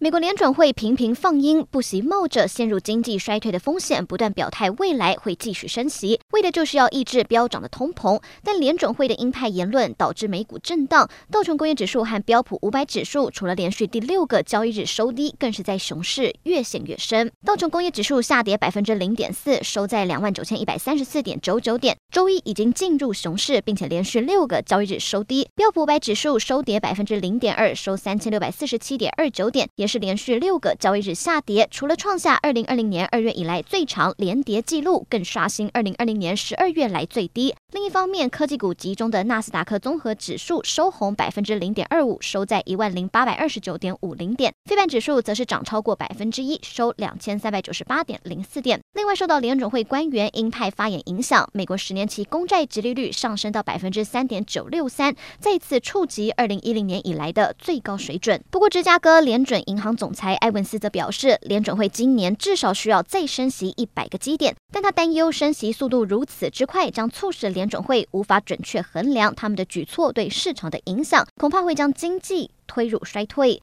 [0.00, 8.22] 美国联准会频频放鹰，不惜冒着陷入经济衰退的风险，不断表态未来会继续升息，为的就是要抑制飙涨的通膨。
[8.44, 17.32] 但联准会的鹰派言论导致美股震荡，道琼工业指数和标普五百指数除了连续第六个交易日收低，更是在熊市越陷越深。
[17.44, 25.48] 道琼工业指数下跌百分之零点四，收在两万九千一百三十四点九九点，周一已经进入熊市，并且连续六个交易日收低。
[25.56, 37.54] 标普五百指数收跌百分之零点二，收三千六百四十七点二九点，也是连续六个交易日下跌，除了创下二零二零年二月以来最长连跌记录，更刷新二零二零年十二月来最低。
[37.72, 44.52] 另一方面，科技股集中的纳斯达克综合指数收红百分之零点二五，收在一万零八百二十九点五零点。
[44.64, 48.80] 非半指数则是涨超过百分之一，收两千三百九十八点零四点。
[48.94, 58.42] 另外，受到联准会官员鹰派发言影响，美国十年期公债殖利率上升到百分之三点九六三，再次触及二零一零年以来的最高水准。
[58.50, 73.56] 不过，芝加哥联准银行总裁埃文斯则表示，联准会今年至少需要再升息一百个基点，但他担忧升息速度如此之快，将促使联准会无法准确衡量他们的举措对市场的影响，恐怕会将经济推入衰退。